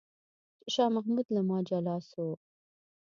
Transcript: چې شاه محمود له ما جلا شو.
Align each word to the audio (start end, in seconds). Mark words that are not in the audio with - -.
چې 0.61 0.67
شاه 0.73 0.89
محمود 0.95 1.27
له 1.35 1.41
ما 1.47 1.57
جلا 1.69 1.95
شو. 2.09 2.27